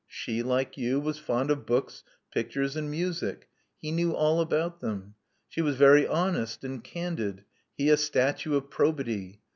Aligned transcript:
She, 0.07 0.41
like 0.41 0.77
you, 0.79 0.99
was 0.99 1.19
fond 1.19 1.51
of 1.51 1.67
books, 1.67 2.03
pictures, 2.33 2.75
and 2.75 2.89
music. 2.89 3.47
He 3.79 3.91
knew 3.91 4.13
all 4.15 4.41
about 4.41 4.79
them. 4.81 5.13
She 5.47 5.61
was 5.61 5.75
very 5.75 6.07
honest 6.07 6.63
and 6.63 6.83
candid: 6.83 7.43
he 7.77 7.87
a 7.91 7.97
statue 7.97 8.55
of 8.55 8.71
probity. 8.71 9.41